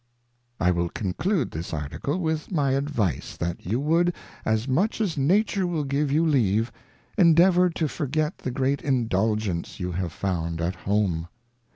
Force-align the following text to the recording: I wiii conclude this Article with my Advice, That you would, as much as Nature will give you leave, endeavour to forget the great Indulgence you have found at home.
I 0.59 0.71
wiii 0.71 0.91
conclude 0.95 1.51
this 1.51 1.75
Article 1.75 2.17
with 2.17 2.51
my 2.51 2.71
Advice, 2.71 3.37
That 3.37 3.67
you 3.67 3.79
would, 3.81 4.15
as 4.45 4.67
much 4.67 4.99
as 4.99 5.15
Nature 5.15 5.67
will 5.67 5.83
give 5.83 6.11
you 6.11 6.25
leave, 6.25 6.71
endeavour 7.19 7.69
to 7.69 7.87
forget 7.87 8.39
the 8.39 8.49
great 8.49 8.81
Indulgence 8.81 9.79
you 9.79 9.91
have 9.91 10.11
found 10.11 10.59
at 10.59 10.73
home. 10.73 11.27